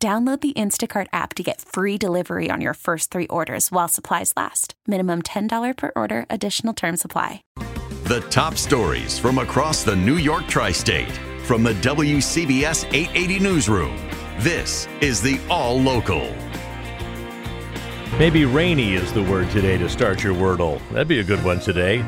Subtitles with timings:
[0.00, 4.32] Download the Instacart app to get free delivery on your first three orders while supplies
[4.36, 4.74] last.
[4.86, 7.42] Minimum $10 per order, additional term supply.
[8.04, 11.10] The top stories from across the New York tri state
[11.42, 13.96] from the WCBS 880 Newsroom.
[14.38, 16.32] This is the All Local.
[18.18, 20.80] Maybe rainy is the word today to start your wordle.
[20.90, 22.04] That'd be a good one today.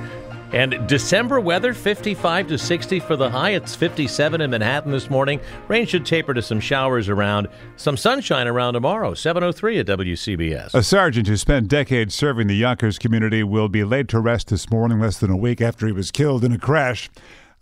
[0.52, 3.50] And December weather 55 to 60 for the high.
[3.50, 5.40] It's 57 in Manhattan this morning.
[5.68, 7.46] Rain should taper to some showers around.
[7.76, 9.14] Some sunshine around tomorrow.
[9.14, 10.74] 703 at WCBS.
[10.74, 14.68] A sergeant who spent decades serving the Yonkers community will be laid to rest this
[14.70, 17.08] morning, less than a week after he was killed in a crash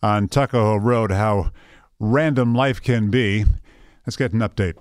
[0.02, 1.10] on Tuckahoe Road.
[1.10, 1.52] How
[2.00, 3.44] random life can be.
[4.06, 4.76] Let's get an update.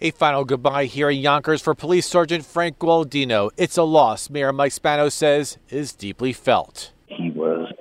[0.00, 3.50] A final goodbye here in Yonkers for Police Sergeant Frank Gualdino.
[3.58, 6.91] It's a loss, Mayor Mike Spano says, is deeply felt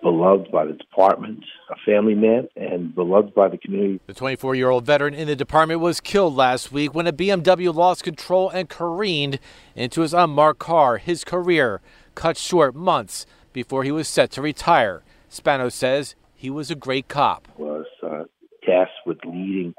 [0.01, 3.99] beloved by the department, a family man, and beloved by the community.
[4.07, 7.73] The 24 year old veteran in the department was killed last week when a BMW
[7.73, 9.39] lost control and careened
[9.75, 10.97] into his unmarked car.
[10.97, 11.81] His career
[12.15, 15.03] cut short months before he was set to retire.
[15.29, 17.47] Spano says he was a great cop.
[17.57, 18.23] Was uh,
[18.65, 19.73] tasked with leading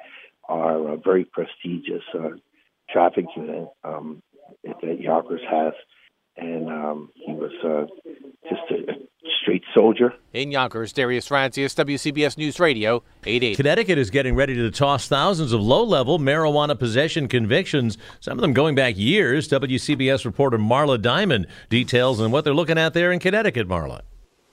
[0.48, 2.30] our uh, very prestigious uh,
[2.90, 4.22] traffic unit um,
[4.64, 5.72] that Yonkers has,
[6.36, 7.86] and um, he was uh,
[8.48, 9.11] just a,
[9.42, 10.14] street soldier.
[10.32, 13.56] In Yonkers, Darius Francius, WCBS News Radio, 88.
[13.56, 18.42] Connecticut is getting ready to toss thousands of low level marijuana possession convictions, some of
[18.42, 19.48] them going back years.
[19.48, 24.02] WCBS reporter Marla Diamond details on what they're looking at there in Connecticut, Marla.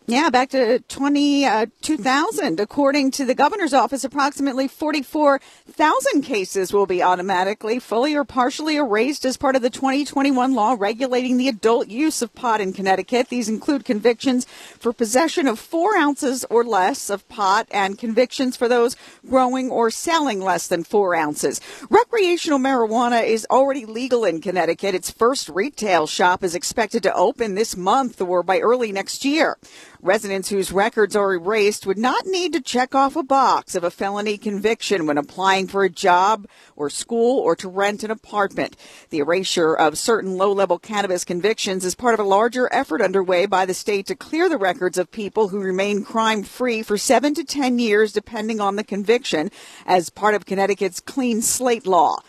[0.09, 2.59] Yeah, back to 20, uh, 2000.
[2.59, 9.23] According to the governor's office, approximately 44,000 cases will be automatically, fully or partially erased
[9.23, 13.29] as part of the 2021 law regulating the adult use of pot in Connecticut.
[13.29, 14.47] These include convictions
[14.79, 18.95] for possession of four ounces or less of pot and convictions for those
[19.29, 21.61] growing or selling less than four ounces.
[21.91, 24.95] Recreational marijuana is already legal in Connecticut.
[24.95, 29.55] Its first retail shop is expected to open this month or by early next year.
[30.01, 33.91] Residents whose records are erased would not need to check off a box of a
[33.91, 38.77] felony conviction when applying for a job or school or to rent an apartment.
[39.09, 43.45] The erasure of certain low level cannabis convictions is part of a larger effort underway
[43.45, 47.33] by the state to clear the records of people who remain crime free for seven
[47.33, 49.51] to ten years, depending on the conviction,
[49.85, 52.19] as part of Connecticut's clean slate law.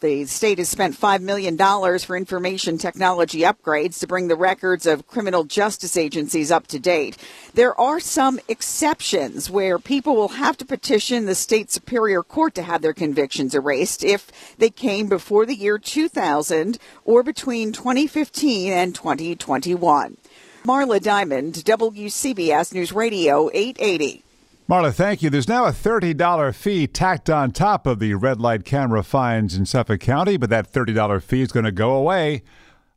[0.00, 5.06] The state has spent $5 million for information technology upgrades to bring the records of
[5.06, 7.16] criminal justice agencies up to date.
[7.54, 12.62] There are some exceptions where people will have to petition the state superior court to
[12.62, 18.94] have their convictions erased if they came before the year 2000 or between 2015 and
[18.94, 20.18] 2021.
[20.62, 24.25] Marla Diamond, WCBS News Radio 880.
[24.68, 25.30] Marla, thank you.
[25.30, 29.64] There's now a $30 fee tacked on top of the red light camera fines in
[29.64, 32.42] Suffolk County, but that $30 fee is going to go away.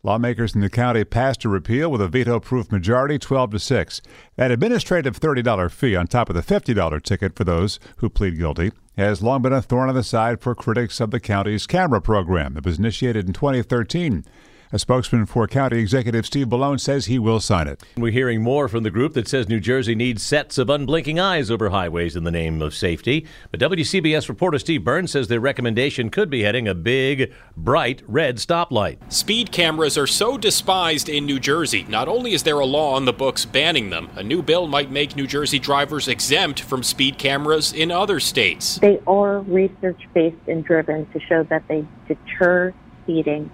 [0.02, 4.02] Lawmakers in the county passed a repeal with a veto proof majority 12 to 6.
[4.36, 8.72] That administrative $30 fee on top of the $50 ticket for those who plead guilty
[8.98, 12.56] has long been a thorn in the side for critics of the county's camera program
[12.56, 14.26] that was initiated in 2013.
[14.72, 17.82] A spokesman for County Executive Steve Bellone says he will sign it.
[17.98, 21.50] We're hearing more from the group that says New Jersey needs sets of unblinking eyes
[21.50, 23.26] over highways in the name of safety.
[23.50, 28.38] But WCBS reporter Steve Burns says their recommendation could be heading a big, bright red
[28.38, 29.00] stoplight.
[29.12, 31.84] Speed cameras are so despised in New Jersey.
[31.90, 34.92] Not only is there a law on the books banning them, a new bill might
[34.92, 38.78] make New Jersey drivers exempt from speed cameras in other states.
[38.78, 43.50] They are research based and driven to show that they deter speeding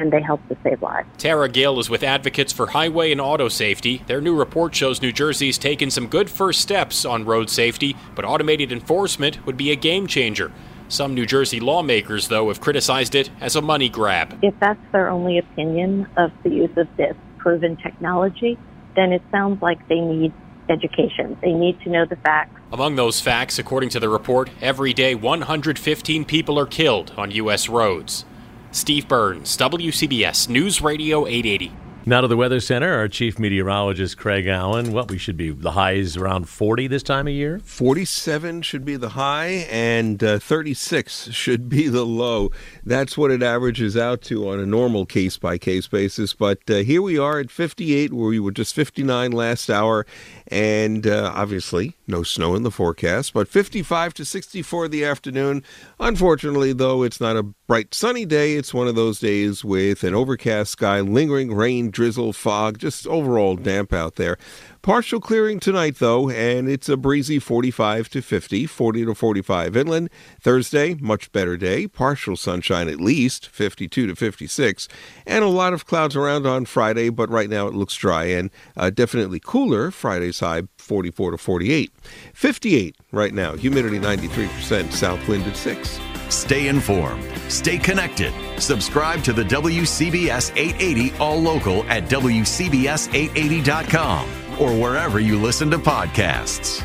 [0.00, 1.08] and they help to save lives.
[1.18, 4.02] Tara Gill is with Advocates for Highway and Auto Safety.
[4.06, 8.24] Their new report shows New Jersey's taken some good first steps on road safety, but
[8.24, 10.52] automated enforcement would be a game changer.
[10.88, 14.38] Some New Jersey lawmakers, though, have criticized it as a money grab.
[14.42, 18.58] If that's their only opinion of the use of this proven technology,
[18.96, 20.32] then it sounds like they need
[20.70, 21.36] education.
[21.42, 22.60] They need to know the facts.
[22.72, 27.68] Among those facts, according to the report, every day 115 people are killed on U.S.
[27.68, 28.24] roads.
[28.70, 31.72] Steve Burns, WCBS News Radio 880.
[32.08, 34.92] Now to the Weather Center, our chief meteorologist, Craig Allen.
[34.92, 37.60] What we should be, the highs around 40 this time of year?
[37.64, 42.50] 47 should be the high, and uh, 36 should be the low.
[42.82, 46.32] That's what it averages out to on a normal case by case basis.
[46.32, 50.06] But uh, here we are at 58, where we were just 59 last hour,
[50.46, 55.62] and uh, obviously no snow in the forecast, but 55 to 64 the afternoon.
[56.00, 58.54] Unfortunately, though, it's not a bright sunny day.
[58.54, 63.56] It's one of those days with an overcast sky, lingering rain, drizzle, fog, just overall
[63.56, 64.38] damp out there.
[64.80, 70.08] Partial clearing tonight, though, and it's a breezy 45 to 50, 40 to 45 inland.
[70.40, 71.86] Thursday, much better day.
[71.86, 74.88] Partial sunshine at least, 52 to 56.
[75.26, 78.50] And a lot of clouds around on Friday, but right now it looks dry and
[78.76, 79.90] uh, definitely cooler.
[79.90, 81.92] Friday's high 44 to 48.
[82.34, 86.00] 58 right now, humidity 93%, south wind at 6.
[86.28, 87.24] Stay informed.
[87.48, 88.32] Stay connected.
[88.60, 94.28] Subscribe to the WCBS 880 All Local at WCBS880.com
[94.60, 96.84] or wherever you listen to podcasts.